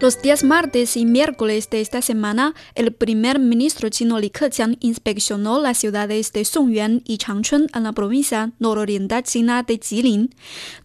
Los 0.00 0.22
días 0.22 0.44
martes 0.44 0.96
y 0.96 1.04
miércoles 1.04 1.70
de 1.70 1.80
esta 1.80 2.02
semana, 2.02 2.54
el 2.76 2.92
primer 2.92 3.40
ministro 3.40 3.88
chino 3.88 4.20
Li 4.20 4.30
Keqiang 4.30 4.76
inspeccionó 4.78 5.60
las 5.60 5.78
ciudades 5.78 6.32
de 6.32 6.44
Songyuan 6.44 7.02
y 7.04 7.18
Changchun 7.18 7.66
en 7.74 7.82
la 7.82 7.90
provincia 7.90 8.52
nororiental 8.60 9.24
china 9.24 9.64
de 9.64 9.80
Jilin. 9.82 10.32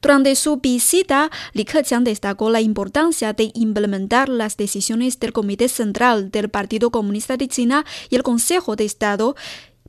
Durante 0.02 0.35
su 0.35 0.57
visita, 0.57 1.30
Li 1.54 1.63
Keqiang 1.63 2.04
destacó 2.04 2.49
la 2.49 2.62
importancia 2.62 3.34
de 3.34 3.52
implementar 3.54 4.30
las 4.30 4.57
decisiones 4.57 5.20
del 5.20 5.32
Comité 5.32 5.68
Central 5.68 6.32
del 6.32 6.49
Partido 6.49 6.90
Comunista 6.90 7.38
de 7.38 7.48
China 7.48 7.85
y 8.09 8.16
el 8.16 8.23
Consejo 8.23 8.76
de 8.76 8.85
Estado 8.85 9.35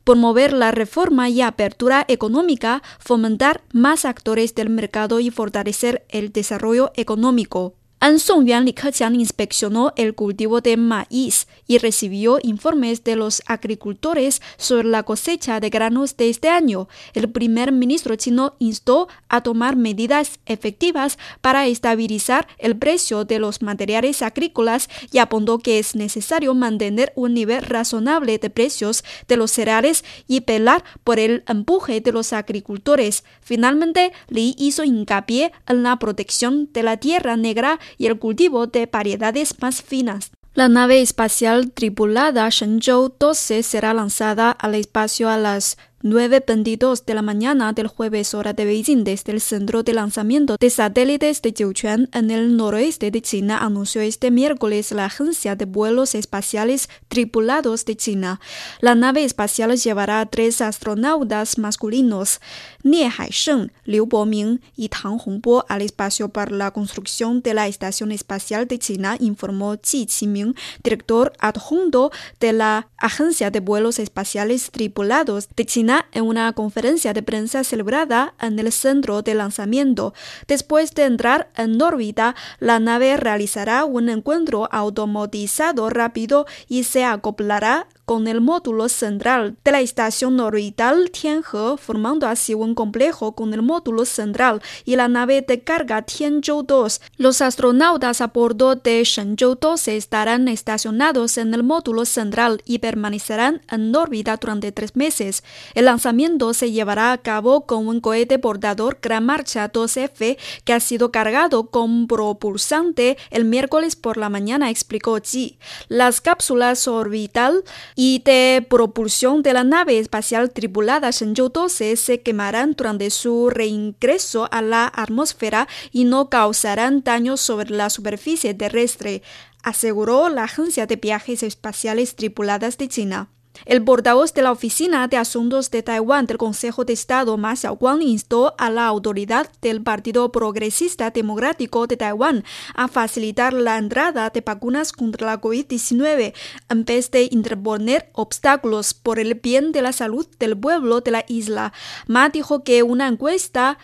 promover 0.03 0.53
la 0.53 0.69
reforma 0.69 1.29
y 1.29 1.41
apertura 1.41 2.05
económica, 2.07 2.83
fomentar 2.99 3.63
más 3.73 4.05
actores 4.05 4.53
del 4.53 4.69
mercado 4.69 5.19
y 5.19 5.31
fortalecer 5.31 6.05
el 6.09 6.31
desarrollo 6.31 6.91
económico. 6.93 7.73
En 8.01 8.19
Songyuan, 8.19 8.65
Li 8.65 8.73
Keqiang 8.73 9.15
inspeccionó 9.15 9.93
el 9.95 10.13
cultivo 10.13 10.59
de 10.59 10.77
maíz 10.77 11.47
y 11.65 11.77
recibió 11.77 12.39
informes 12.43 13.03
de 13.03 13.15
los 13.15 13.41
agricultores 13.47 14.41
sobre 14.57 14.89
la 14.89 15.03
cosecha 15.03 15.59
de 15.59 15.69
granos 15.69 16.15
de 16.17 16.29
este 16.29 16.49
año. 16.49 16.87
El 17.13 17.31
primer 17.31 17.71
ministro 17.71 18.15
chino 18.15 18.55
instó 18.59 19.07
a 19.29 19.41
tomar 19.41 19.75
medidas 19.75 20.39
efectivas 20.45 21.17
para 21.41 21.65
estabilizar 21.67 22.47
el 22.59 22.77
precio 22.77 23.25
de 23.25 23.39
los 23.39 23.61
materiales 23.61 24.21
agrícolas 24.21 24.89
y 25.11 25.17
apuntó 25.17 25.57
que 25.59 25.79
es 25.79 25.95
necesario 25.95 26.53
mantener 26.53 27.13
un 27.15 27.33
nivel 27.33 27.63
razonable 27.63 28.37
de 28.37 28.49
precios 28.49 29.03
de 29.27 29.37
los 29.37 29.51
cereales 29.51 30.03
y 30.27 30.41
velar 30.41 30.83
por 31.03 31.17
el 31.17 31.43
empuje 31.47 32.01
de 32.01 32.11
los 32.11 32.33
agricultores. 32.33 33.23
Finalmente, 33.41 34.11
Li 34.27 34.53
hizo 34.59 34.83
hincapié 34.83 35.53
en 35.65 35.81
la 35.81 35.97
protección 35.97 36.69
de 36.71 36.83
la 36.83 36.97
tierra 36.97 37.37
negra 37.37 37.79
y 37.97 38.07
el 38.07 38.19
cultivo 38.19 38.67
de 38.67 38.85
variedades 38.85 39.55
más 39.61 39.81
finas. 39.81 40.31
La 40.53 40.69
nave 40.69 41.01
espacial 41.01 41.71
tripulada 41.73 42.47
Shenzhou 42.49 43.13
12 43.19 43.61
será 43.61 43.93
lanzada 43.93 44.51
al 44.51 44.75
espacio 44.75 45.29
a 45.29 45.37
las 45.37 45.77
9.22 46.05 47.03
de 47.03 47.15
la 47.15 47.23
mañana 47.23 47.73
del 47.73 47.87
jueves 47.87 48.35
hora 48.35 48.53
de 48.53 48.63
Beijing 48.63 49.03
desde 49.03 49.31
el 49.31 49.41
centro 49.41 49.81
de 49.81 49.93
lanzamiento 49.93 50.55
de 50.59 50.69
satélites 50.69 51.41
de 51.41 51.51
Jiuquan 51.51 52.09
en 52.13 52.29
el 52.29 52.55
noroeste 52.55 53.09
de 53.09 53.23
China, 53.23 53.57
anunció 53.57 54.01
este 54.01 54.29
miércoles 54.29 54.91
la 54.91 55.05
Agencia 55.05 55.55
de 55.55 55.65
Vuelos 55.65 56.13
Espaciales 56.13 56.89
Tripulados 57.07 57.85
de 57.85 57.97
China. 57.97 58.39
La 58.81 58.93
nave 58.93 59.23
espacial 59.23 59.75
llevará 59.75 60.19
a 60.19 60.27
tres 60.27 60.61
astronautas 60.61 61.57
masculinos, 61.57 62.39
Nie 62.85 63.09
Haisheng, 63.09 63.71
Liu 63.85 64.05
Boming 64.05 64.61
y 64.77 64.89
Tang 64.89 65.17
Hongbo, 65.17 65.65
al 65.67 65.81
espacio 65.81 66.29
para 66.29 66.51
la 66.51 66.69
construcción 66.69 67.41
de 67.41 67.55
la 67.55 67.67
Estación 67.67 68.11
Espacial 68.11 68.67
de 68.67 68.77
China, 68.77 69.17
informó 69.19 69.75
Ji 69.83 70.05
Qiming, 70.05 70.53
director 70.83 71.33
adjunto 71.39 72.11
de 72.39 72.53
la 72.53 72.87
Agencia 72.97 73.49
de 73.49 73.59
Vuelos 73.59 73.97
Espaciales 73.97 74.69
Tripulados 74.69 75.49
de 75.55 75.65
China 75.65 76.05
en 76.11 76.25
una 76.25 76.53
conferencia 76.53 77.11
de 77.13 77.23
prensa 77.23 77.63
celebrada 77.63 78.35
en 78.39 78.59
el 78.59 78.71
centro 78.71 79.23
de 79.23 79.33
lanzamiento. 79.33 80.13
Después 80.47 80.93
de 80.93 81.05
entrar 81.05 81.49
en 81.57 81.81
órbita, 81.81 82.35
la 82.59 82.77
nave 82.77 83.17
realizará 83.17 83.85
un 83.85 84.09
encuentro 84.09 84.69
automatizado 84.71 85.89
rápido 85.89 86.45
y 86.67 86.83
se 86.83 87.03
acoplará 87.03 87.87
con 88.05 88.27
el 88.27 88.39
módulo 88.39 88.87
central 88.89 89.57
de 89.63 89.71
la 89.71 89.81
estación 89.81 90.39
orbital 90.39 91.11
Tianhe, 91.11 91.77
formando 91.77 92.27
así 92.27 92.53
un 92.53 92.75
complejo 92.75 93.33
con 93.33 93.53
el 93.53 93.61
módulo 93.61 94.05
central 94.05 94.61
y 94.85 94.95
la 94.95 95.07
nave 95.07 95.41
de 95.41 95.61
carga 95.61 96.03
Tianzhou 96.03 96.63
2. 96.63 97.01
Los 97.17 97.41
astronautas 97.41 98.21
a 98.21 98.27
bordo 98.27 98.75
de 98.75 99.03
Shenzhou 99.03 99.55
12 99.55 99.97
estarán 99.97 100.47
estacionados 100.47 101.37
en 101.37 101.53
el 101.53 101.63
módulo 101.63 102.05
central 102.05 102.61
y 102.65 102.79
permanecerán 102.79 103.61
en 103.71 103.95
órbita 103.95 104.37
durante 104.37 104.71
tres 104.71 104.95
meses. 104.95 105.43
El 105.73 105.85
lanzamiento 105.85 106.53
se 106.53 106.71
llevará 106.71 107.11
a 107.11 107.17
cabo 107.17 107.65
con 107.65 107.87
un 107.87 108.01
cohete 108.01 108.37
bordador 108.37 108.99
Gran 109.01 109.25
Marcha 109.25 109.71
2F 109.71 110.37
que 110.63 110.73
ha 110.73 110.79
sido 110.79 111.11
cargado 111.11 111.67
con 111.67 112.07
propulsante 112.07 113.17
el 113.31 113.45
miércoles 113.45 113.95
por 113.95 114.17
la 114.17 114.29
mañana, 114.29 114.69
explicó 114.69 115.17
Ji. 115.21 115.57
Las 115.87 116.21
cápsulas 116.21 116.87
orbital 116.87 117.63
y 117.95 118.21
de 118.25 118.65
propulsión 118.69 119.41
de 119.41 119.53
la 119.53 119.63
nave 119.63 119.97
espacial 119.99 120.51
tripulada 120.51 121.11
Shenzhou 121.11 121.49
12 121.49 121.95
se 121.95 122.21
quemarán 122.21 122.73
durante 122.73 123.09
su 123.09 123.49
reingreso 123.49 124.49
a 124.51 124.61
la 124.61 124.91
atmósfera 124.93 125.67
y 125.91 126.03
no 126.03 126.29
causarán 126.29 127.03
daños 127.03 127.39
sobre 127.39 127.69
la 127.71 127.89
superficie 127.89 128.53
terrestre, 128.53 129.23
aseguró 129.63 130.29
la 130.29 130.43
Agencia 130.43 130.85
de 130.85 130.97
Viajes 130.97 131.41
Espaciales 131.41 132.15
Tripuladas 132.15 132.77
de 132.77 132.87
China. 132.89 133.29
El 133.63 133.83
portavoz 133.83 134.33
de 134.33 134.41
la 134.41 134.51
Oficina 134.51 135.07
de 135.07 135.17
Asuntos 135.17 135.71
de 135.71 135.81
Taiwán 135.81 136.25
del 136.25 136.37
Consejo 136.37 136.83
de 136.83 136.93
Estado, 136.93 137.37
Ma 137.37 137.55
Xiaoguang, 137.55 138.01
instó 138.01 138.53
a 138.57 138.69
la 138.69 138.85
autoridad 138.85 139.49
del 139.61 139.81
Partido 139.81 140.31
Progresista 140.31 141.11
Democrático 141.11 141.87
de 141.87 141.97
Taiwán 141.97 142.43
a 142.75 142.87
facilitar 142.87 143.53
la 143.53 143.77
entrada 143.77 144.29
de 144.29 144.41
vacunas 144.41 144.91
contra 144.91 145.27
la 145.27 145.41
COVID-19 145.41 146.33
en 146.69 146.85
vez 146.85 147.11
de 147.11 147.27
interponer 147.31 148.09
obstáculos 148.13 148.93
por 148.93 149.19
el 149.19 149.35
bien 149.35 149.71
de 149.71 149.81
la 149.81 149.93
salud 149.93 150.27
del 150.37 150.57
pueblo 150.57 151.01
de 151.01 151.11
la 151.11 151.25
isla. 151.27 151.73
Ma 152.07 152.29
dijo 152.29 152.63
que 152.63 152.83
una 152.83 153.07
encuesta 153.07 153.77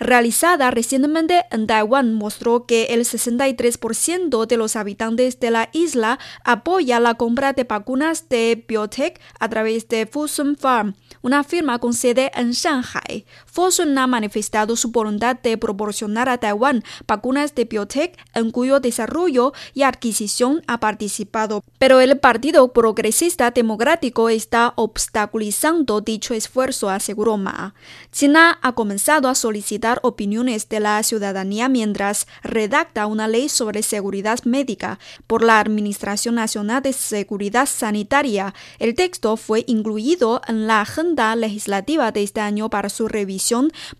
realizada 0.00 0.70
recientemente 0.70 1.44
en 1.50 1.66
Taiwán 1.66 2.14
mostró 2.14 2.66
que 2.66 2.86
el 2.86 3.02
63% 3.02 4.46
de 4.46 4.56
los 4.56 4.74
habitantes 4.74 5.38
de 5.38 5.50
la 5.50 5.68
isla 5.72 6.18
apoya 6.42 6.98
la 6.98 7.14
compra 7.14 7.52
de 7.52 7.64
vacunas 7.64 8.28
de 8.28 8.64
biotech 8.66 9.20
a 9.38 9.48
través 9.48 9.86
de 9.88 10.06
Fosun 10.06 10.56
Farm, 10.56 10.96
una 11.22 11.44
firma 11.44 11.78
con 11.78 11.92
sede 11.92 12.32
en 12.34 12.52
Shanghai. 12.52 13.26
Fosun 13.52 13.98
ha 13.98 14.06
manifestado 14.06 14.76
su 14.76 14.92
voluntad 14.92 15.36
de 15.42 15.58
proporcionar 15.58 16.28
a 16.28 16.38
Taiwán 16.38 16.84
vacunas 17.06 17.54
de 17.56 17.64
biotech 17.64 18.16
en 18.34 18.52
cuyo 18.52 18.78
desarrollo 18.78 19.52
y 19.74 19.82
adquisición 19.82 20.62
ha 20.68 20.78
participado, 20.78 21.64
pero 21.78 22.00
el 22.00 22.18
Partido 22.18 22.72
Progresista 22.72 23.50
Democrático 23.50 24.28
está 24.28 24.72
obstaculizando 24.76 26.00
dicho 26.00 26.32
esfuerzo, 26.32 26.90
aseguró 26.90 27.36
Ma. 27.38 27.74
China 28.12 28.58
ha 28.62 28.72
comenzado 28.72 29.28
a 29.28 29.34
solicitar 29.34 29.98
opiniones 30.02 30.68
de 30.68 30.78
la 30.78 31.02
ciudadanía 31.02 31.68
mientras 31.68 32.28
redacta 32.44 33.06
una 33.06 33.26
ley 33.26 33.48
sobre 33.48 33.82
seguridad 33.82 34.38
médica 34.44 35.00
por 35.26 35.42
la 35.42 35.58
Administración 35.58 36.36
Nacional 36.36 36.82
de 36.82 36.92
Seguridad 36.92 37.66
Sanitaria. 37.66 38.54
El 38.78 38.94
texto 38.94 39.36
fue 39.36 39.64
incluido 39.66 40.40
en 40.46 40.68
la 40.68 40.82
agenda 40.82 41.34
legislativa 41.34 42.12
de 42.12 42.22
este 42.22 42.40
año 42.40 42.70
para 42.70 42.88
su 42.88 43.08
revisión 43.08 43.39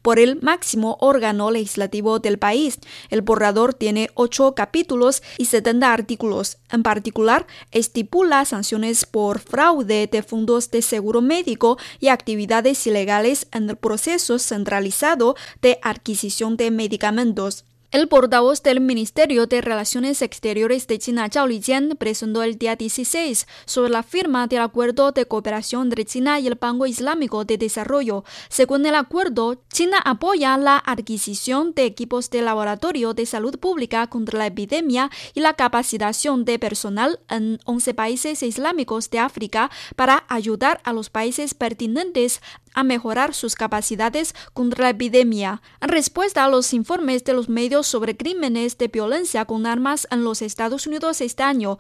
por 0.03 0.19
el 0.19 0.41
máximo 0.43 0.97
órgano 1.01 1.51
legislativo 1.51 2.19
del 2.19 2.39
país. 2.39 2.79
El 3.09 3.23
borrador 3.23 3.75
tiene 3.75 4.11
ocho 4.15 4.55
capítulos 4.55 5.23
y 5.39 5.47
70 5.47 5.93
artículos. 5.93 6.59
En 6.71 6.83
particular, 6.83 7.47
estipula 7.71 8.45
sanciones 8.45 9.07
por 9.07 9.41
fraude 9.41 10.07
de 10.07 10.23
fondos 10.23 10.71
de 10.71 10.83
seguro 10.83 11.21
médico 11.21 11.79
y 11.99 12.09
actividades 12.09 12.87
ilegales 12.87 13.47
en 13.53 13.71
el 13.71 13.77
proceso 13.77 14.39
centralizado 14.39 15.37
de 15.63 15.79
adquisición 15.83 16.57
de 16.57 16.71
medicamentos. 16.71 17.65
El 17.93 18.07
portavoz 18.07 18.63
del 18.63 18.81
Ministerio 18.81 19.47
de 19.49 19.61
Relaciones 19.61 20.23
Exteriores 20.23 20.87
de 20.87 21.01
China, 21.01 21.29
Zhao 21.29 21.49
Lijian, 21.49 21.97
presentó 21.99 22.45
el 22.45 22.57
día 22.57 22.77
16 22.77 23.49
sobre 23.65 23.91
la 23.91 24.05
firma 24.05 24.47
del 24.47 24.61
acuerdo 24.61 25.11
de 25.11 25.27
cooperación 25.27 25.89
entre 25.89 26.05
China 26.05 26.39
y 26.39 26.47
el 26.47 26.55
Banco 26.55 26.87
Islámico 26.87 27.45
de 27.45 27.59
Desarrollo. 27.59 28.23
Según 28.49 28.87
el 28.87 28.95
acuerdo, 28.95 29.61
China 29.73 29.99
apoya 30.05 30.57
la 30.57 30.79
adquisición 30.79 31.75
de 31.75 31.85
equipos 31.85 32.31
de 32.31 32.43
laboratorio 32.43 33.13
de 33.13 33.27
salud 33.27 33.59
pública 33.59 34.07
contra 34.07 34.39
la 34.39 34.47
epidemia 34.47 35.11
y 35.35 35.41
la 35.41 35.55
capacitación 35.55 36.45
de 36.45 36.61
personal 36.61 37.19
en 37.29 37.59
11 37.65 37.95
países 37.95 38.45
islámicos 38.45 39.11
de 39.11 39.19
África 39.19 39.69
para 39.97 40.23
ayudar 40.29 40.81
a 40.85 40.93
los 40.93 41.11
países 41.11 41.55
pertinentes 41.55 42.41
a 42.75 42.85
mejorar 42.85 43.35
sus 43.35 43.55
capacidades 43.55 44.35
contra 44.53 44.85
la 44.85 44.91
epidemia. 44.91 45.63
En 45.81 45.89
respuesta 45.89 46.45
a 46.45 46.49
los 46.49 46.73
informes 46.73 47.25
de 47.25 47.33
los 47.33 47.49
medios 47.49 47.87
sobre 47.87 48.17
crímenes 48.17 48.79
de 48.79 48.89
violencia 48.89 49.45
con 49.45 49.67
armas 49.67 50.07
en 50.11 50.25
los 50.25 50.43
Estados 50.43 50.87
Unidos 50.87 51.21
este 51.21 51.43
año, 51.43 51.79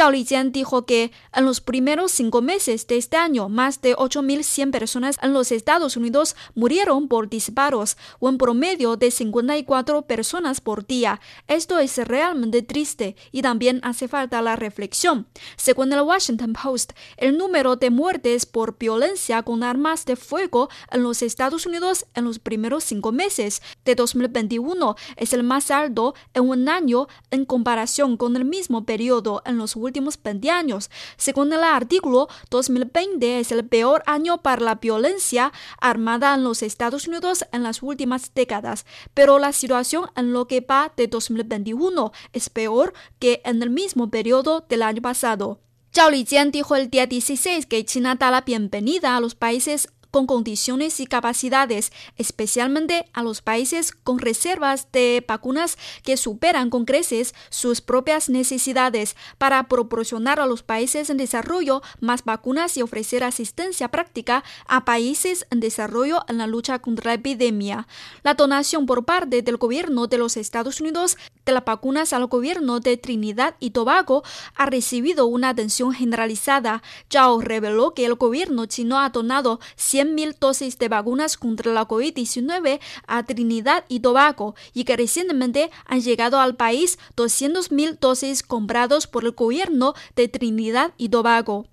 Zhao 0.00 0.12
Lijian 0.12 0.50
dijo 0.50 0.86
que 0.86 1.12
en 1.34 1.44
los 1.44 1.60
primeros 1.60 2.10
cinco 2.10 2.40
meses 2.40 2.86
de 2.86 2.96
este 2.96 3.18
año, 3.18 3.50
más 3.50 3.82
de 3.82 3.94
8.100 3.94 4.70
personas 4.70 5.18
en 5.20 5.34
los 5.34 5.52
Estados 5.52 5.94
Unidos 5.94 6.36
murieron 6.54 7.06
por 7.06 7.28
disparos, 7.28 7.98
en 8.22 8.38
promedio 8.38 8.96
de 8.96 9.10
54 9.10 10.00
personas 10.06 10.62
por 10.62 10.86
día. 10.86 11.20
Esto 11.48 11.78
es 11.78 11.98
realmente 11.98 12.62
triste 12.62 13.14
y 13.30 13.42
también 13.42 13.80
hace 13.82 14.08
falta 14.08 14.40
la 14.40 14.56
reflexión. 14.56 15.26
Según 15.56 15.92
el 15.92 16.00
Washington 16.00 16.54
Post, 16.54 16.92
el 17.18 17.36
número 17.36 17.76
de 17.76 17.90
muertes 17.90 18.46
por 18.46 18.78
violencia 18.78 19.42
con 19.42 19.62
armas 19.62 20.06
de 20.06 20.16
fuego 20.16 20.70
en 20.90 21.02
los 21.02 21.20
Estados 21.20 21.66
Unidos 21.66 22.06
en 22.14 22.24
los 22.24 22.38
primeros 22.38 22.84
cinco 22.84 23.12
meses 23.12 23.60
de 23.84 23.96
2021 23.96 24.96
es 25.16 25.34
el 25.34 25.42
más 25.42 25.70
alto 25.70 26.14
en 26.32 26.48
un 26.48 26.70
año 26.70 27.06
en 27.30 27.44
comparación 27.44 28.16
con 28.16 28.34
el 28.36 28.46
mismo 28.46 28.86
periodo 28.86 29.42
en 29.44 29.58
los 29.58 29.76
últimos 29.76 29.89
20 29.92 30.50
años. 30.50 30.90
Según 31.16 31.52
el 31.52 31.64
artículo, 31.64 32.28
2020 32.50 33.40
es 33.40 33.52
el 33.52 33.66
peor 33.66 34.02
año 34.06 34.42
para 34.42 34.62
la 34.62 34.74
violencia 34.76 35.52
armada 35.80 36.34
en 36.34 36.44
los 36.44 36.62
Estados 36.62 37.06
Unidos 37.08 37.44
en 37.52 37.62
las 37.62 37.82
últimas 37.82 38.32
décadas, 38.34 38.86
pero 39.14 39.38
la 39.38 39.52
situación 39.52 40.10
en 40.16 40.32
lo 40.32 40.46
que 40.46 40.60
va 40.60 40.92
de 40.96 41.06
2021 41.06 42.12
es 42.32 42.50
peor 42.50 42.94
que 43.18 43.42
en 43.44 43.62
el 43.62 43.70
mismo 43.70 44.10
periodo 44.10 44.64
del 44.68 44.82
año 44.82 45.02
pasado. 45.02 45.60
Zhao 45.92 46.10
Lijian 46.10 46.52
dijo 46.52 46.76
el 46.76 46.88
día 46.88 47.06
16 47.06 47.66
que 47.66 47.84
China 47.84 48.14
da 48.14 48.30
la 48.30 48.42
bienvenida 48.42 49.16
a 49.16 49.20
los 49.20 49.34
países 49.34 49.88
con 50.10 50.26
condiciones 50.26 51.00
y 51.00 51.06
capacidades, 51.06 51.92
especialmente 52.16 53.06
a 53.12 53.22
los 53.22 53.42
países 53.42 53.92
con 53.92 54.18
reservas 54.18 54.88
de 54.92 55.24
vacunas 55.26 55.78
que 56.02 56.16
superan 56.16 56.70
con 56.70 56.84
creces 56.84 57.34
sus 57.48 57.80
propias 57.80 58.28
necesidades 58.28 59.16
para 59.38 59.68
proporcionar 59.68 60.40
a 60.40 60.46
los 60.46 60.62
países 60.62 61.10
en 61.10 61.16
desarrollo 61.16 61.82
más 62.00 62.24
vacunas 62.24 62.76
y 62.76 62.82
ofrecer 62.82 63.24
asistencia 63.24 63.88
práctica 63.88 64.44
a 64.66 64.84
países 64.84 65.46
en 65.50 65.60
desarrollo 65.60 66.24
en 66.28 66.38
la 66.38 66.46
lucha 66.46 66.78
contra 66.80 67.10
la 67.10 67.14
epidemia. 67.14 67.86
La 68.22 68.34
donación 68.34 68.86
por 68.86 69.04
parte 69.04 69.42
del 69.42 69.56
gobierno 69.56 70.06
de 70.06 70.18
los 70.18 70.36
Estados 70.36 70.80
Unidos 70.80 71.16
de 71.44 71.52
las 71.52 71.64
vacunas 71.64 72.12
al 72.12 72.26
gobierno 72.26 72.80
de 72.80 72.96
Trinidad 72.96 73.54
y 73.60 73.70
Tobago 73.70 74.22
ha 74.54 74.66
recibido 74.66 75.26
una 75.26 75.50
atención 75.50 75.92
generalizada. 75.92 76.82
Zhao 77.10 77.40
reveló 77.40 77.94
que 77.94 78.04
el 78.06 78.14
gobierno 78.14 78.66
chino 78.66 78.98
ha 78.98 79.10
donado 79.10 79.60
100.000 80.00 80.36
dosis 80.38 80.78
de 80.78 80.88
vacunas 80.88 81.36
contra 81.36 81.72
la 81.72 81.86
COVID-19 81.86 82.80
a 83.06 83.22
Trinidad 83.24 83.84
y 83.88 84.00
Tobago 84.00 84.54
y 84.72 84.84
que 84.84 84.96
recientemente 84.96 85.70
han 85.86 86.00
llegado 86.00 86.40
al 86.40 86.56
país 86.56 86.98
200.000 87.16 87.98
dosis 87.98 88.42
comprados 88.42 89.06
por 89.06 89.24
el 89.24 89.32
gobierno 89.32 89.94
de 90.16 90.28
Trinidad 90.28 90.92
y 90.96 91.10
Tobago. 91.10 91.66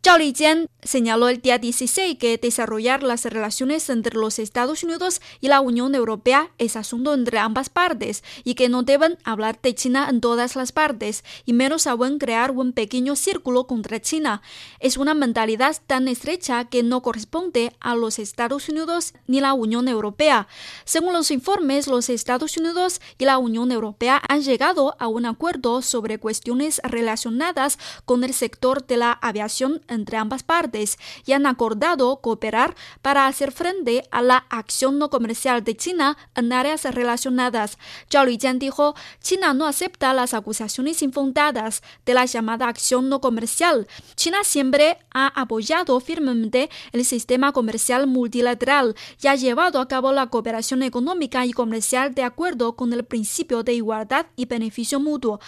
Zhao 0.00 0.16
Lijian 0.16 0.68
señaló 0.80 1.28
el 1.28 1.42
día 1.42 1.58
16 1.58 2.18
que 2.18 2.38
desarrollar 2.38 3.02
las 3.02 3.24
relaciones 3.24 3.90
entre 3.90 4.16
los 4.16 4.38
Estados 4.38 4.84
Unidos 4.84 5.20
y 5.40 5.48
la 5.48 5.60
Unión 5.60 5.96
Europea 5.96 6.52
es 6.56 6.76
asunto 6.76 7.14
entre 7.14 7.40
ambas 7.40 7.68
partes 7.68 8.22
y 8.44 8.54
que 8.54 8.68
no 8.68 8.84
deben 8.84 9.18
hablar 9.24 9.58
de 9.60 9.74
China 9.74 10.06
en 10.08 10.20
todas 10.20 10.54
las 10.54 10.70
partes 10.70 11.24
y 11.44 11.52
menos 11.52 11.88
aún 11.88 12.18
crear 12.18 12.52
un 12.52 12.72
pequeño 12.72 13.16
círculo 13.16 13.66
contra 13.66 14.00
China. 14.00 14.40
Es 14.78 14.96
una 14.96 15.14
mentalidad 15.14 15.76
tan 15.88 16.06
estrecha 16.06 16.66
que 16.66 16.84
no 16.84 17.02
corresponde 17.02 17.72
a 17.80 17.96
los 17.96 18.20
Estados 18.20 18.68
Unidos 18.68 19.14
ni 19.26 19.40
la 19.40 19.52
Unión 19.52 19.88
Europea. 19.88 20.46
Según 20.84 21.12
los 21.12 21.32
informes, 21.32 21.88
los 21.88 22.08
Estados 22.08 22.56
Unidos 22.56 23.00
y 23.18 23.24
la 23.24 23.38
Unión 23.38 23.72
Europea 23.72 24.22
han 24.28 24.42
llegado 24.42 24.94
a 25.00 25.08
un 25.08 25.26
acuerdo 25.26 25.82
sobre 25.82 26.18
cuestiones 26.18 26.80
relacionadas 26.84 27.80
con 28.04 28.22
el 28.22 28.32
sector 28.32 28.86
de 28.86 28.96
la 28.96 29.10
aviación 29.12 29.82
entre 29.88 30.16
ambas 30.16 30.42
partes 30.42 30.98
y 31.26 31.32
han 31.32 31.46
acordado 31.46 32.20
cooperar 32.20 32.74
para 33.02 33.26
hacer 33.26 33.52
frente 33.52 34.04
a 34.10 34.22
la 34.22 34.38
acción 34.50 34.98
no 34.98 35.10
comercial 35.10 35.64
de 35.64 35.76
China 35.76 36.16
en 36.34 36.52
áreas 36.52 36.84
relacionadas. 36.84 37.78
Zhao 38.10 38.24
Lijian 38.24 38.58
dijo, 38.58 38.94
China 39.20 39.54
no 39.54 39.66
acepta 39.66 40.14
las 40.14 40.34
acusaciones 40.34 41.02
infundadas 41.02 41.82
de 42.04 42.14
la 42.14 42.24
llamada 42.24 42.68
acción 42.68 43.08
no 43.08 43.20
comercial. 43.20 43.88
China 44.14 44.38
siempre 44.44 44.98
ha 45.12 45.28
apoyado 45.40 45.98
firmemente 46.00 46.70
el 46.92 47.04
sistema 47.04 47.52
comercial 47.52 48.06
multilateral 48.06 48.94
y 49.22 49.28
ha 49.28 49.34
llevado 49.34 49.80
a 49.80 49.88
cabo 49.88 50.12
la 50.12 50.28
cooperación 50.28 50.82
económica 50.82 51.46
y 51.46 51.52
comercial 51.52 52.14
de 52.14 52.22
acuerdo 52.22 52.76
con 52.76 52.92
el 52.92 53.04
principio 53.04 53.62
de 53.62 53.74
igualdad 53.74 54.26
y 54.36 54.46
beneficio 54.46 55.00
mutuo. 55.00 55.40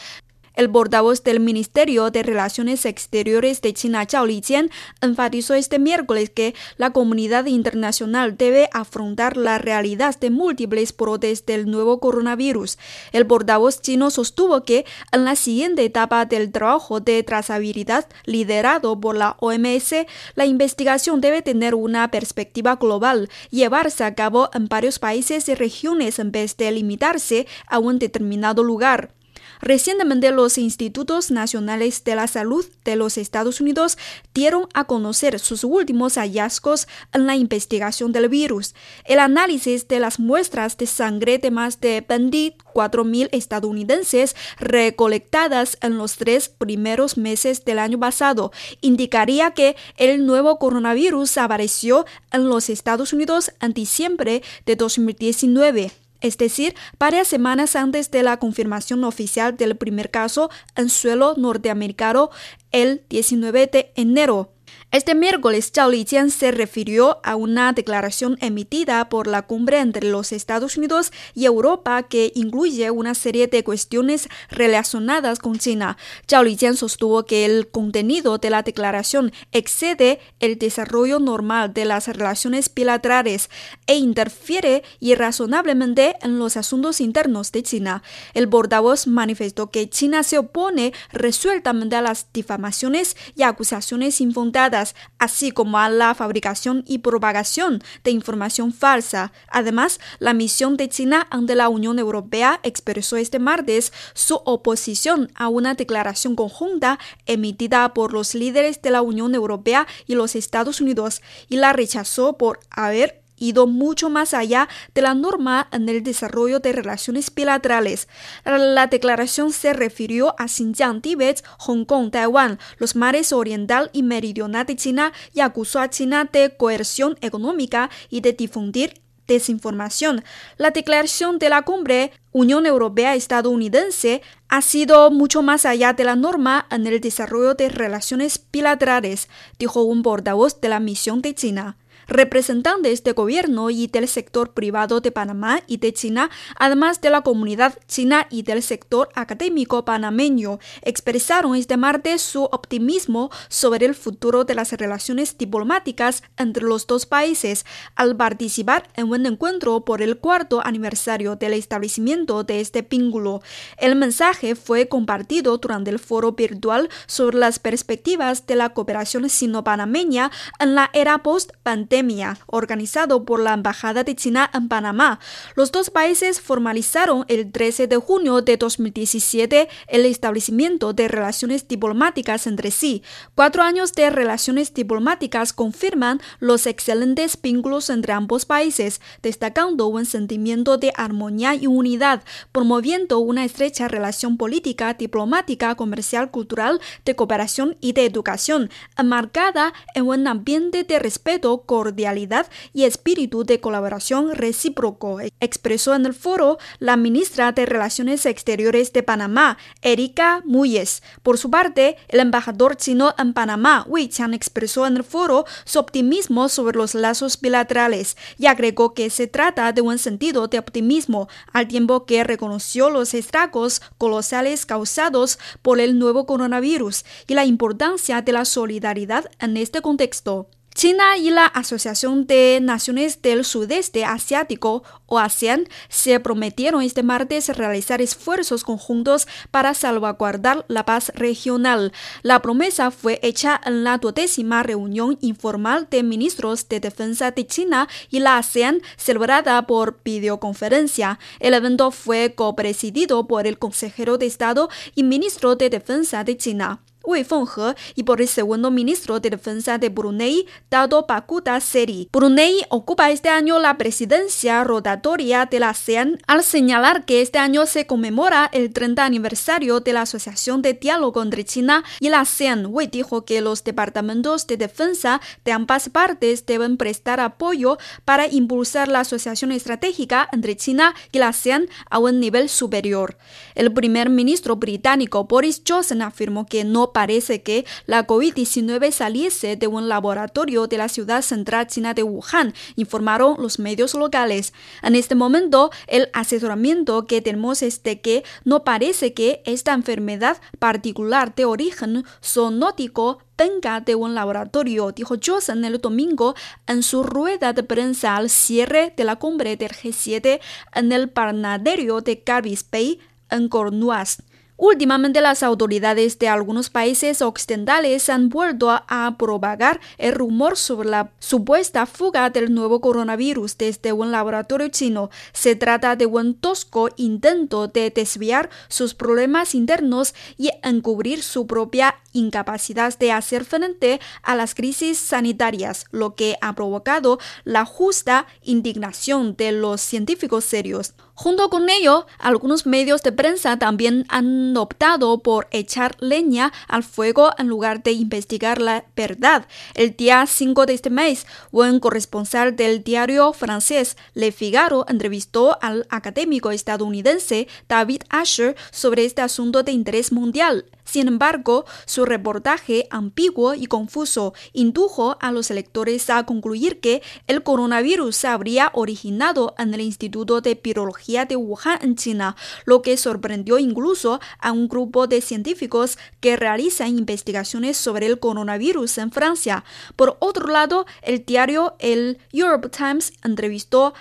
El 0.55 0.69
portavoz 0.69 1.23
del 1.23 1.39
Ministerio 1.39 2.11
de 2.11 2.25
Relaciones 2.25 2.85
Exteriores 2.85 3.63
de 3.63 3.73
China, 3.73 4.05
Zhao 4.05 4.27
Lijian, 4.27 4.69
enfatizó 5.01 5.55
este 5.55 5.79
miércoles 5.79 6.29
que 6.29 6.55
la 6.77 6.91
comunidad 6.91 7.47
internacional 7.47 8.37
debe 8.37 8.69
afrontar 8.73 9.37
la 9.37 9.59
realidad 9.59 10.19
de 10.19 10.31
múltiples 10.31 10.95
brotes 10.97 11.47
del 11.47 11.71
nuevo 11.71 12.01
coronavirus. 12.01 12.79
El 13.13 13.27
portavoz 13.27 13.81
chino 13.81 14.11
sostuvo 14.11 14.65
que 14.65 14.85
en 15.13 15.25
la 15.25 15.37
siguiente 15.37 15.85
etapa 15.85 16.25
del 16.25 16.51
trabajo 16.51 16.99
de 16.99 17.23
trazabilidad 17.23 18.09
liderado 18.25 19.01
por 19.01 19.17
la 19.17 19.37
OMS, 19.39 19.95
la 20.35 20.47
investigación 20.47 21.21
debe 21.21 21.43
tener 21.43 21.75
una 21.77 22.11
perspectiva 22.11 22.77
global, 22.77 23.31
llevarse 23.51 24.03
a 24.03 24.15
cabo 24.17 24.51
en 24.53 24.67
varios 24.67 24.99
países 24.99 25.49
y 25.49 25.55
regiones 25.55 26.19
en 26.19 26.33
vez 26.33 26.57
de 26.57 26.73
limitarse 26.73 27.47
a 27.67 27.79
un 27.79 28.01
determinado 28.01 28.65
lugar. 28.65 29.15
Recientemente 29.61 30.31
los 30.31 30.57
Institutos 30.57 31.31
Nacionales 31.31 32.03
de 32.05 32.15
la 32.15 32.27
Salud 32.27 32.65
de 32.85 32.97
los 32.97 33.19
Estados 33.19 33.61
Unidos 33.61 33.99
dieron 34.33 34.67
a 34.73 34.85
conocer 34.85 35.39
sus 35.39 35.65
últimos 35.65 36.15
hallazgos 36.15 36.89
en 37.13 37.27
la 37.27 37.37
investigación 37.37 38.13
del 38.13 38.29
virus. 38.29 38.75
El 39.05 39.19
análisis 39.19 39.87
de 39.87 40.01
las 40.01 40.19
muestras 40.19 40.79
de 40.79 40.87
sangre 40.87 41.39
de 41.39 41.51
más 41.51 41.81
de 41.81 42.07
24.000 42.07 43.29
estadounidenses 43.33 44.35
recolectadas 44.59 45.77
en 45.83 45.99
los 45.99 46.17
tres 46.17 46.49
primeros 46.49 47.19
meses 47.19 47.65
del 47.65 47.79
año 47.79 48.01
pasado 48.01 48.53
indicaría 48.81 49.51
que 49.51 49.77
el 49.99 50.25
nuevo 50.25 50.59
coronavirus 50.59 51.37
apareció 51.37 52.07
en 52.33 52.49
los 52.49 52.71
Estados 52.71 53.13
Unidos 53.13 53.53
en 53.61 53.75
diciembre 53.75 54.43
de 54.65 54.77
2019 54.77 55.93
es 56.21 56.39
decir, 56.39 56.75
varias 56.99 57.29
semanas 57.29 57.77
antes 57.77 58.11
de 58.11 58.23
la 58.23 58.39
confirmación 58.39 59.05
oficial 59.05 59.57
del 59.57 59.77
primer 59.77 60.11
caso 60.11 60.51
en 60.77 60.89
suelo 60.89 61.35
norteamericano 61.37 62.31
el 62.73 63.05
19 63.09 63.67
de 63.67 63.93
enero. 63.97 64.53
Este 64.93 65.15
miércoles, 65.15 65.71
Zhao 65.73 65.89
Lijian 65.89 66.33
se 66.33 66.51
refirió 66.51 67.21
a 67.23 67.37
una 67.37 67.73
declaración 67.73 68.37
emitida 68.41 69.09
por 69.09 69.29
la 69.29 69.43
cumbre 69.43 69.79
entre 69.79 70.11
los 70.11 70.33
Estados 70.33 70.77
Unidos 70.77 71.13
y 71.33 71.45
Europa 71.45 72.03
que 72.09 72.33
incluye 72.35 72.91
una 72.91 73.15
serie 73.15 73.47
de 73.47 73.63
cuestiones 73.63 74.29
relacionadas 74.49 75.39
con 75.39 75.61
China. 75.61 75.97
Zhao 76.29 76.43
Lijian 76.43 76.77
sostuvo 76.77 77.25
que 77.25 77.45
el 77.45 77.69
contenido 77.69 78.39
de 78.39 78.51
la 78.51 78.65
declaración 78.65 79.31
excede 79.53 80.19
el 80.41 80.59
desarrollo 80.59 81.21
normal 81.21 81.73
de 81.73 81.85
las 81.85 82.09
relaciones 82.09 82.75
bilaterales 82.75 83.49
e 83.87 83.95
interfiere 83.95 84.83
irrazonablemente 84.99 86.17
en 86.21 86.41
los 86.41 86.57
asuntos 86.57 87.01
internos 87.01 87.53
de 87.53 87.63
China. 87.63 88.03
El 88.35 88.49
portavoz 88.49 89.07
manifestó 89.07 89.71
que 89.71 89.89
China 89.89 90.25
se 90.25 90.39
opone 90.39 90.93
resueltamente 91.13 91.95
a 91.95 92.03
las 92.03 92.27
difamaciones 92.33 93.17
y 93.37 93.45
acusaciones 93.45 94.21
infundadas 94.21 94.80
así 95.19 95.51
como 95.51 95.79
a 95.79 95.89
la 95.89 96.15
fabricación 96.15 96.85
y 96.87 96.99
propagación 96.99 97.83
de 98.05 98.11
información 98.11 98.73
falsa. 98.73 99.33
Además, 99.49 100.01
la 100.19 100.35
misión 100.35 100.77
de 100.77 100.89
China 100.89 101.27
ante 101.31 101.55
la 101.55 101.69
Unión 101.69 101.99
Europea 101.99 102.61
expresó 102.63 103.17
este 103.17 103.39
martes 103.39 103.93
su 104.15 104.37
oposición 104.45 105.31
a 105.35 105.49
una 105.49 105.75
declaración 105.75 106.37
conjunta 106.37 106.99
emitida 107.27 107.95
por 107.95 108.13
los 108.13 108.35
líderes 108.35 108.83
de 108.83 108.91
la 108.91 109.03
Unión 109.03 109.35
Europea 109.35 109.87
y 110.07 110.15
los 110.15 110.35
Estados 110.35 110.81
Unidos 110.81 111.23
y 111.49 111.57
la 111.57 111.73
rechazó 111.73 112.37
por 112.37 112.61
haber 112.71 113.20
ido 113.41 113.67
mucho 113.67 114.09
más 114.09 114.35
allá 114.35 114.69
de 114.95 115.03
la 115.03 115.15
norma 115.15 115.69
en 115.73 115.89
el 115.89 116.05
desarrollo 116.05 116.61
de 116.61 116.73
relaciones 116.73 117.35
bilaterales. 117.35 118.07
La 118.45 118.87
declaración 118.87 119.53
se 119.53 119.73
refirió 119.73 120.37
a 120.39 120.47
Xinjiang, 120.47 121.01
Tíbet, 121.01 121.43
Hong 121.59 121.85
Kong, 121.85 122.13
Taiwán, 122.13 122.61
los 122.79 122.95
mares 122.95 123.33
oriental 123.33 123.91
y 123.93 124.05
meridional 124.05 124.67
de 124.67 124.77
China 124.77 125.13
y 125.33 125.41
acusó 125.41 125.81
a 125.81 125.91
China 125.91 126.29
de 126.33 126.57
coerción 126.57 127.19
económica 127.21 127.91
y 128.11 128.21
de 128.21 128.33
difundir 128.35 129.01
desinformación. 129.27 130.25
La 130.57 130.71
declaración 130.71 131.39
de 131.39 131.49
la 131.49 131.63
cumbre 131.63 132.13
Unión 132.33 132.67
Europea 132.67 133.15
estadounidense 133.15 134.23
ha 134.49 134.61
sido 134.61 135.11
mucho 135.11 135.43
más 135.43 135.65
allá 135.65 135.93
de 135.93 136.05
la 136.05 136.17
norma 136.17 136.67
en 136.71 136.87
el 136.87 137.01
desarrollo 137.01 137.55
de 137.55 137.69
relaciones 137.69 138.45
bilaterales, 138.53 139.29
dijo 139.59 139.83
un 139.83 140.03
portavoz 140.03 140.61
de 140.61 140.69
la 140.69 140.81
misión 140.81 141.23
de 141.23 141.35
China. 141.35 141.77
Representantes 142.11 143.05
de 143.05 143.13
gobierno 143.13 143.71
y 143.71 143.87
del 143.87 144.09
sector 144.09 144.53
privado 144.53 145.01
de 145.01 145.13
Panamá 145.13 145.61
y 145.69 145.77
de 145.77 145.93
China, 145.93 146.29
además 146.57 147.01
de 147.01 147.09
la 147.09 147.21
comunidad 147.21 147.79
china 147.87 148.27
y 148.31 148.43
del 148.43 148.65
sector 148.65 149.11
académico 149.15 149.85
panameño, 149.85 150.59
expresaron 150.83 151.55
este 151.55 151.77
martes 151.77 152.21
su 152.21 152.43
optimismo 152.43 153.31
sobre 153.49 153.87
el 153.87 153.95
futuro 153.95 154.43
de 154.43 154.57
las 154.57 154.73
relaciones 154.73 155.39
diplomáticas 155.39 156.25
entre 156.37 156.65
los 156.65 156.89
dos 156.89 157.07
países 157.07 157.65
al 157.95 158.17
participar 158.17 158.89
en 158.97 159.09
un 159.09 159.25
encuentro 159.25 159.85
por 159.85 160.03
el 160.03 160.19
cuarto 160.19 160.67
aniversario 160.67 161.37
del 161.37 161.53
establecimiento 161.53 162.43
de 162.43 162.59
este 162.59 162.83
vínculo. 162.83 163.41
El 163.77 163.95
mensaje 163.95 164.57
fue 164.57 164.89
compartido 164.89 165.59
durante 165.59 165.91
el 165.91 166.01
foro 166.01 166.33
virtual 166.33 166.89
sobre 167.07 167.39
las 167.39 167.61
perspectivas 167.61 168.49
de 168.49 168.57
la 168.57 168.71
cooperación 168.71 169.31
sino-panameña 169.31 170.33
en 170.59 170.75
la 170.75 170.91
era 170.93 171.23
post-pandemia 171.23 172.00
organizado 172.47 173.25
por 173.25 173.41
la 173.41 173.55
Embajada 173.55 174.05
de 174.05 174.15
China 174.15 174.51
en 174.53 174.69
Panamá. 174.69 175.21
Los 175.55 175.73
dos 175.73 175.91
países 175.91 176.41
formalizaron 176.41 177.25
el 177.29 177.51
13 177.53 177.87
de 177.87 177.97
junio 177.97 178.43
de 178.43 178.57
2017 178.57 179.69
el 179.89 180.07
establecimiento 180.07 180.93
de 180.93 181.09
relaciones 181.09 181.69
diplomáticas 181.69 182.47
entre 182.47 182.71
sí. 182.71 183.03
Cuatro 183.35 183.63
años 183.63 183.93
de 183.93 184.11
relaciones 184.11 184.73
diplomáticas 184.75 185.53
confirman 185.53 186.21
los 186.39 186.67
excelentes 186.67 187.41
vínculos 187.41 187.91
entre 187.91 188.13
ambos 188.13 188.45
países, 188.45 189.01
destacando 189.23 189.87
un 189.87 190.07
sentimiento 190.07 190.79
de 190.79 190.93
armonía 190.97 191.55
y 191.55 191.67
unidad, 191.67 192.23
promoviendo 192.53 193.19
una 193.19 193.45
estrecha 193.45 193.89
relación 193.89 194.37
política, 194.37 194.95
diplomática, 194.95 195.75
comercial, 195.75 196.31
cultural, 196.31 196.81
de 197.05 197.17
cooperación 197.17 197.77
y 197.81 197.93
de 197.93 198.07
educación, 198.07 198.71
enmarcada 198.97 199.73
en 199.95 200.07
un 200.07 200.27
ambiente 200.27 200.85
de 200.85 200.99
respeto, 200.99 201.63
cordialidad 201.91 202.47
y 202.73 202.85
espíritu 202.85 203.45
de 203.45 203.59
colaboración 203.59 204.33
recíproco, 204.33 205.19
expresó 205.41 205.97
en 205.97 206.07
el 206.07 206.15
foro 206.15 206.59
la 206.79 206.97
ministra 206.97 207.51
de 207.51 207.67
Relaciones 207.67 208.27
Exteriores 208.27 208.93
de 208.93 209.03
Panamá, 209.03 209.59
Erika 209.83 210.41
Muyes. 210.45 211.03
Por 211.25 211.37
su 211.37 211.51
parte, 211.51 211.97
el 212.07 212.21
embajador 212.21 212.77
chino 212.77 213.13
en 213.19 213.33
Panamá, 213.33 213.85
Wei 213.89 214.09
Qian, 214.09 214.35
expresó 214.35 214.87
en 214.87 214.99
el 214.99 215.05
foro 215.05 215.47
su 215.65 215.81
optimismo 215.81 216.49
sobre 216.49 216.79
los 216.79 216.95
lazos 216.95 217.41
bilaterales 217.41 218.17
y 218.39 218.47
agregó 218.47 218.95
que 218.95 219.11
se 219.11 219.27
trata 219.27 219.73
de 219.73 219.81
un 219.81 219.99
sentido 219.99 220.47
de 220.47 220.61
optimismo, 220.61 221.29
al 221.53 221.67
tiempo 221.67 222.07
que 222.07 222.23
reconoció 222.23 222.89
los 222.89 223.15
estragos 223.15 223.83
colosales 223.99 224.65
causados 224.65 225.41
por 225.61 225.81
el 225.81 225.99
nuevo 225.99 226.25
coronavirus 226.25 227.05
y 227.27 227.35
la 227.35 227.45
importancia 227.45 228.23
de 228.23 228.33
la 228.33 228.45
solidaridad 228.45 229.25
en 229.41 229.57
este 229.57 229.83
contexto. 229.83 230.49
China 230.75 231.19
y 231.19 231.31
la 231.31 231.47
Asociación 231.47 232.27
de 232.27 232.61
Naciones 232.63 233.23
del 233.23 233.45
Sudeste 233.45 234.05
Asiático, 234.05 234.85
o 235.07 235.19
ASEAN, 235.19 235.69
se 235.89 236.21
prometieron 236.21 236.83
este 236.83 237.03
martes 237.03 237.49
realizar 237.57 238.01
esfuerzos 238.01 238.63
conjuntos 238.63 239.27
para 239.51 239.75
salvaguardar 239.75 240.65
la 240.69 240.85
paz 240.85 241.11
regional. 241.15 241.93
La 242.23 242.41
promesa 242.41 242.93
fue 242.93 243.19
hecha 243.23 243.61
en 243.65 243.83
la 243.83 243.99
duodécima 243.99 244.63
reunión 244.63 245.19
informal 245.21 245.89
de 245.91 246.05
ministros 246.05 246.69
de 246.69 246.79
defensa 246.79 247.33
de 247.33 247.47
China 247.47 247.89
y 248.09 248.21
la 248.21 248.39
ASEAN, 248.39 248.81
celebrada 248.97 249.67
por 249.67 250.01
videoconferencia. 250.05 251.19
El 251.41 251.55
evento 251.55 251.91
fue 251.91 252.35
copresidido 252.37 253.27
por 253.27 253.49
el 253.49 253.59
consejero 253.59 254.19
de 254.19 254.27
Estado 254.27 254.71
y 254.95 255.03
ministro 255.03 255.57
de 255.57 255.69
Defensa 255.69 256.23
de 256.23 256.37
China. 256.37 256.81
Wei 257.05 257.25
Fenghe 257.25 257.75
y 257.95 258.03
por 258.03 258.21
el 258.21 258.29
segundo 258.29 258.71
ministro 258.71 259.21
de 259.21 259.31
Defensa 259.31 259.79
de 259.79 259.89
Brunei, 259.89 260.47
Dado 260.71 261.07
Bakuta 261.09 261.59
Seri. 261.61 262.09
Brunei 262.13 262.63
ocupa 262.69 263.11
este 263.11 263.29
año 263.29 263.59
la 263.59 263.79
presidencia 263.79 264.63
rotatoria 264.65 265.47
de 265.47 265.61
la 265.61 265.71
ASEAN 265.71 266.19
al 266.27 266.45
señalar 266.45 267.05
que 267.05 267.23
este 267.23 267.39
año 267.39 267.67
se 267.67 267.87
conmemora 267.87 268.51
el 268.53 268.73
30 268.73 269.05
aniversario 269.05 269.81
de 269.81 269.93
la 269.93 270.03
Asociación 270.03 270.63
de 270.63 270.75
Diálogo 270.75 271.23
entre 271.23 271.45
China 271.45 271.85
y 272.01 272.11
la 272.11 272.21
ASEAN. 272.21 272.67
Wei 272.67 272.87
dijo 272.87 273.25
que 273.25 273.41
los 273.41 273.65
departamentos 273.65 274.47
de 274.47 274.57
defensa 274.57 275.21
de 275.45 275.53
ambas 275.53 275.89
partes 275.89 276.45
deben 276.45 276.77
prestar 276.77 277.21
apoyo 277.21 277.79
para 278.05 278.27
impulsar 278.27 278.89
la 278.89 279.01
asociación 279.01 279.53
estratégica 279.53 280.29
entre 280.33 280.57
China 280.57 280.95
y 281.13 281.19
la 281.19 281.29
ASEAN 281.29 281.69
a 281.89 281.99
un 281.99 282.21
nivel 282.21 282.49
superior. 282.49 283.17
El 283.55 283.73
primer 283.73 284.11
ministro 284.11 284.57
británico 284.57 285.25
Boris 285.25 285.63
Johnson 285.67 286.03
afirmó 286.03 286.47
que 286.47 286.65
no 286.65 286.93
parece 287.01 287.41
que 287.41 287.65
la 287.87 288.07
COVID-19 288.07 288.91
saliese 288.91 289.57
de 289.57 289.67
un 289.67 289.89
laboratorio 289.89 290.67
de 290.67 290.77
la 290.77 290.91
ciudad 290.91 291.23
central 291.23 291.67
china 291.67 291.95
de 291.95 292.03
Wuhan, 292.03 292.53
informaron 292.77 293.37
los 293.39 293.59
medios 293.59 293.95
locales. 293.95 294.53
En 294.83 294.95
este 294.95 295.15
momento, 295.15 295.71
el 295.87 296.11
asesoramiento 296.13 297.07
que 297.07 297.23
tenemos 297.23 297.63
es 297.63 297.83
de 297.85 298.03
que 298.03 298.23
no 298.45 298.65
parece 298.65 299.15
que 299.15 299.41
esta 299.47 299.73
enfermedad 299.73 300.37
particular 300.59 301.35
de 301.35 301.47
origen 301.47 302.05
zoonótico 302.23 303.21
venga 303.39 303.81
de 303.81 303.95
un 303.95 304.15
laboratorio, 304.15 304.93
dijo 304.93 305.15
Johnson 305.25 305.65
el 305.65 305.81
domingo 305.81 306.35
en 306.67 306.83
su 306.83 307.03
rueda 307.03 307.55
de 307.55 307.63
prensa 307.63 308.17
al 308.17 308.29
cierre 308.29 308.93
de 308.95 309.05
la 309.05 309.17
cumbre 309.17 309.57
del 309.57 309.71
G7 309.71 310.39
en 310.75 310.93
el 310.93 311.09
Parnaderio 311.09 312.03
de 312.03 312.23
Carvis 312.23 312.63
Bay, 312.71 313.01
en 313.31 313.49
Cornualles. 313.49 314.19
Últimamente 314.63 315.23
las 315.23 315.43
autoridades 315.43 316.19
de 316.19 316.29
algunos 316.29 316.69
países 316.69 317.23
occidentales 317.23 318.11
han 318.11 318.29
vuelto 318.29 318.71
a, 318.71 319.17
propagar 319.17 319.81
el 319.97 320.13
rumor 320.13 320.59
sobre 320.59 320.91
la 320.91 321.13
supuesta 321.19 321.87
fuga 321.87 322.29
del 322.29 322.53
nuevo 322.53 322.83
coronavirus 322.83 323.57
desde 323.57 323.95
un 323.95 324.11
laboratorio 324.11 324.69
chino. 324.69 325.09
Se 325.33 325.57
trata 325.57 325.97
de 325.97 326.05
un 326.05 326.35
tosco 326.35 326.91
intento 326.97 327.69
de 327.69 327.89
desviar 327.89 328.51
sus 328.69 328.93
problemas 328.93 329.55
internos 329.55 330.15
y 330.37 330.51
encubrir 330.63 331.23
su 331.23 331.47
propia 331.47 331.97
incapacidad 332.13 332.99
de 332.99 333.13
hacer 333.13 333.47
frente 333.47 333.99
a 334.23 334.37
las 334.37 334.55
crisis 334.55 334.99
sanitarias, 334.99 335.87
lo 335.91 336.15
que 336.15 336.37
ha 336.43 336.55
provocado 336.55 337.19
la 337.45 337.65
justa 337.65 338.27
indignación 338.43 339.37
de 339.37 339.53
los 339.53 339.81
científicos 339.81 340.45
serios. 340.45 340.93
Junto 341.23 341.51
con 341.51 341.69
ello, 341.69 342.07
algunos 342.19 342.65
medios 342.65 343.03
de 343.03 343.13
prensa 343.13 343.59
también 343.59 344.07
han 344.09 344.57
optado 344.57 345.19
por 345.19 345.49
echar 345.51 345.95
leña 346.01 346.51
al 346.67 346.83
fuego 346.83 347.33
en 347.37 347.47
lugar 347.47 347.83
de 347.83 347.93
investigar 347.93 348.59
la 348.59 348.87
verdad. 348.97 349.47
El 349.75 349.95
día 349.95 350.25
5 350.27 350.65
de 350.65 350.73
este 350.73 350.89
mes, 350.89 351.27
un 351.51 351.79
corresponsal 351.79 352.57
del 352.57 352.83
diario 352.83 353.35
francés 353.35 353.99
Le 354.15 354.33
Figaro 354.33 354.87
entrevistó 354.89 355.59
al 355.61 355.87
académico 355.91 356.53
estadounidense 356.53 357.49
David 357.69 358.01
Asher 358.09 358.57
sobre 358.71 359.05
este 359.05 359.21
asunto 359.21 359.63
de 359.63 359.73
interés 359.73 360.13
mundial. 360.13 360.65
Sin 360.91 361.07
embargo, 361.07 361.67
su 361.87 362.05
reportaje 362.05 362.89
ambiguo 362.91 363.55
y 363.55 363.67
confuso 363.67 364.35
indujo 364.53 365.17
a 365.21 365.31
los 365.31 365.53
electores 365.53 366.11
a 366.11 366.27
concluir 366.27 366.81
que 366.81 367.01
el 367.29 367.45
coronavirus 367.45 368.17
se 368.17 368.27
habría 368.27 368.73
originado 368.75 369.55
en 369.57 369.73
el 369.73 369.83
Instituto 369.83 370.41
de 370.41 370.61
Virología 370.61 371.27
de 371.27 371.37
Wuhan 371.37 371.79
en 371.83 371.95
China, 371.95 372.35
lo 372.65 372.83
que 372.83 372.97
sorprendió 372.97 373.61
incluso 373.61 374.19
a 374.41 374.51
un 374.51 374.67
grupo 374.67 375.07
de 375.07 375.21
científicos 375.21 375.97
que 376.19 376.35
realizan 376.35 376.89
investigaciones 376.89 377.77
sobre 377.77 378.07
el 378.07 378.19
coronavirus 378.19 378.99
en 378.99 379.13
Francia. 379.13 379.63
Por 379.95 380.17
otro 380.19 380.49
lado, 380.49 380.87
el 381.03 381.25
diario 381.25 381.77
el 381.79 382.19
Europe 382.33 382.69
Times 382.69 383.13
entrevistó 383.23 383.95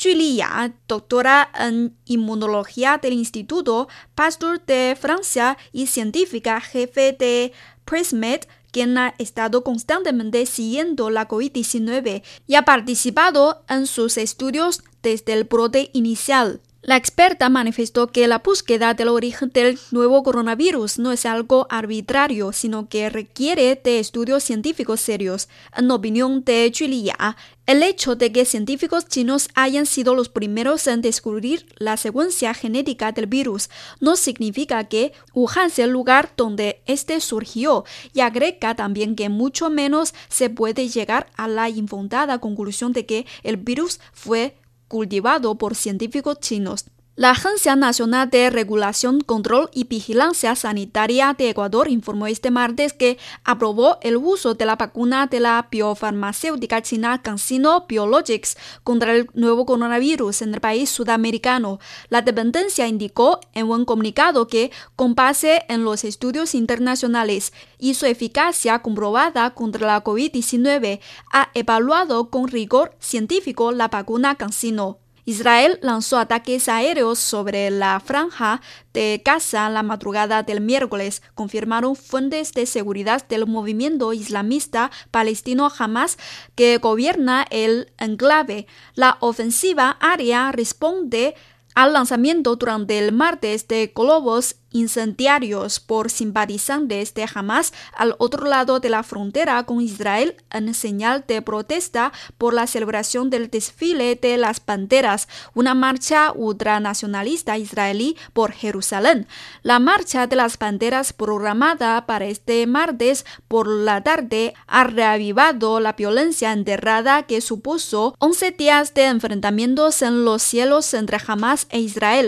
Julia, 0.00 0.72
doctora 0.86 1.50
en 1.58 1.96
inmunología 2.04 2.98
del 2.98 3.14
Instituto 3.14 3.88
Pasteur 4.14 4.64
de 4.64 4.96
Francia 4.98 5.58
y 5.72 5.88
científica 5.88 6.60
jefe 6.60 7.16
de 7.18 7.52
PRISMED, 7.84 8.42
quien 8.70 8.96
ha 8.96 9.14
estado 9.18 9.64
constantemente 9.64 10.46
siguiendo 10.46 11.10
la 11.10 11.26
COVID-19 11.26 12.22
y 12.46 12.54
ha 12.54 12.62
participado 12.62 13.64
en 13.68 13.86
sus 13.86 14.16
estudios 14.18 14.82
desde 15.02 15.32
el 15.32 15.44
brote 15.44 15.90
inicial. 15.92 16.60
La 16.88 16.96
experta 16.96 17.50
manifestó 17.50 18.06
que 18.06 18.26
la 18.28 18.38
búsqueda 18.38 18.94
del 18.94 19.08
origen 19.08 19.50
del 19.52 19.78
nuevo 19.90 20.22
coronavirus 20.22 20.98
no 20.98 21.12
es 21.12 21.26
algo 21.26 21.66
arbitrario, 21.68 22.54
sino 22.54 22.88
que 22.88 23.10
requiere 23.10 23.78
de 23.84 23.98
estudios 23.98 24.42
científicos 24.42 25.02
serios. 25.02 25.50
En 25.76 25.90
opinión 25.90 26.44
de 26.44 26.72
Julia, 26.74 27.36
el 27.66 27.82
hecho 27.82 28.16
de 28.16 28.32
que 28.32 28.46
científicos 28.46 29.06
chinos 29.06 29.50
hayan 29.54 29.84
sido 29.84 30.14
los 30.14 30.30
primeros 30.30 30.86
en 30.86 31.02
descubrir 31.02 31.66
la 31.76 31.98
secuencia 31.98 32.54
genética 32.54 33.12
del 33.12 33.26
virus 33.26 33.68
no 34.00 34.16
significa 34.16 34.84
que 34.84 35.12
Wuhan 35.34 35.68
sea 35.68 35.84
el 35.84 35.90
lugar 35.90 36.32
donde 36.38 36.80
este 36.86 37.20
surgió 37.20 37.84
y 38.14 38.20
agrega 38.20 38.74
también 38.74 39.14
que 39.14 39.28
mucho 39.28 39.68
menos 39.68 40.14
se 40.30 40.48
puede 40.48 40.88
llegar 40.88 41.26
a 41.36 41.48
la 41.48 41.68
infundada 41.68 42.38
conclusión 42.38 42.94
de 42.94 43.04
que 43.04 43.26
el 43.42 43.58
virus 43.58 44.00
fue 44.14 44.56
cultivado 44.88 45.56
por 45.56 45.74
científicos 45.74 46.40
chinos. 46.40 46.86
La 47.18 47.30
Agencia 47.30 47.74
Nacional 47.74 48.30
de 48.30 48.48
Regulación, 48.48 49.20
Control 49.22 49.70
y 49.74 49.88
Vigilancia 49.88 50.54
Sanitaria 50.54 51.34
de 51.36 51.50
Ecuador 51.50 51.88
informó 51.90 52.28
este 52.28 52.52
martes 52.52 52.92
que 52.92 53.18
aprobó 53.42 53.98
el 54.02 54.16
uso 54.16 54.54
de 54.54 54.64
la 54.64 54.76
vacuna 54.76 55.26
de 55.26 55.40
la 55.40 55.66
biofarmacéutica 55.68 56.80
china 56.80 57.20
CanSino 57.20 57.86
Biologics 57.88 58.56
contra 58.84 59.16
el 59.16 59.28
nuevo 59.34 59.66
coronavirus 59.66 60.42
en 60.42 60.54
el 60.54 60.60
país 60.60 60.90
sudamericano. 60.90 61.80
La 62.08 62.22
dependencia 62.22 62.86
indicó 62.86 63.40
en 63.52 63.68
un 63.68 63.84
comunicado 63.84 64.46
que, 64.46 64.70
con 64.94 65.16
base 65.16 65.64
en 65.68 65.82
los 65.82 66.04
estudios 66.04 66.54
internacionales 66.54 67.52
y 67.80 67.94
su 67.94 68.06
eficacia 68.06 68.78
comprobada 68.78 69.54
contra 69.54 69.88
la 69.88 70.04
COVID-19, 70.04 71.00
ha 71.32 71.50
evaluado 71.54 72.30
con 72.30 72.46
rigor 72.46 72.94
científico 73.00 73.72
la 73.72 73.88
vacuna 73.88 74.36
CanSino. 74.36 75.00
Israel 75.28 75.78
lanzó 75.82 76.16
ataques 76.16 76.70
aéreos 76.70 77.18
sobre 77.18 77.70
la 77.70 78.00
franja 78.00 78.62
de 78.94 79.20
Gaza 79.22 79.68
la 79.68 79.82
madrugada 79.82 80.42
del 80.42 80.62
miércoles, 80.62 81.20
confirmaron 81.34 81.96
fuentes 81.96 82.54
de 82.54 82.64
seguridad 82.64 83.28
del 83.28 83.46
movimiento 83.46 84.14
islamista 84.14 84.90
palestino 85.10 85.70
Hamas 85.78 86.16
que 86.54 86.78
gobierna 86.78 87.44
el 87.50 87.92
enclave. 87.98 88.66
La 88.94 89.18
ofensiva 89.20 89.98
área 90.00 90.50
responde 90.50 91.34
al 91.74 91.92
lanzamiento 91.92 92.56
durante 92.56 92.98
el 92.98 93.12
martes 93.12 93.68
de 93.68 93.92
globos 93.94 94.56
incendiarios 94.70 95.80
por 95.80 96.10
simpatizantes 96.10 97.14
de 97.14 97.26
Hamas 97.32 97.72
al 97.96 98.14
otro 98.18 98.46
lado 98.46 98.80
de 98.80 98.90
la 98.90 99.02
frontera 99.02 99.62
con 99.64 99.80
Israel 99.80 100.36
en 100.50 100.74
señal 100.74 101.24
de 101.26 101.42
protesta 101.42 102.12
por 102.36 102.54
la 102.54 102.66
celebración 102.66 103.30
del 103.30 103.50
desfile 103.50 104.16
de 104.16 104.36
las 104.36 104.64
banderas, 104.64 105.28
una 105.54 105.74
marcha 105.74 106.32
ultranacionalista 106.32 107.58
israelí 107.58 108.16
por 108.32 108.52
Jerusalén. 108.52 109.26
La 109.62 109.78
marcha 109.78 110.26
de 110.26 110.36
las 110.36 110.58
banderas 110.58 111.12
programada 111.12 112.06
para 112.06 112.26
este 112.26 112.66
martes 112.66 113.24
por 113.48 113.68
la 113.68 114.02
tarde 114.02 114.54
ha 114.66 114.84
reavivado 114.84 115.80
la 115.80 115.92
violencia 115.92 116.52
enterrada 116.52 117.24
que 117.24 117.40
supuso 117.40 118.14
11 118.18 118.50
días 118.52 118.94
de 118.94 119.04
enfrentamientos 119.06 120.02
en 120.02 120.24
los 120.24 120.42
cielos 120.42 120.92
entre 120.94 121.18
Hamas 121.26 121.66
e 121.70 121.80
Israel. 121.80 122.26